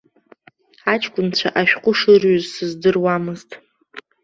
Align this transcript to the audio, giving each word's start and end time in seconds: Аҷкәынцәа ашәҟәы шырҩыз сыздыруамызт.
Аҷкәынцәа 0.93 1.49
ашәҟәы 1.59 1.91
шырҩыз 1.99 2.45
сыздыруамызт. 2.53 3.49